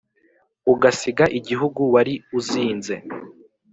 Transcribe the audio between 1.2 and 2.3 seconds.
igihugu wari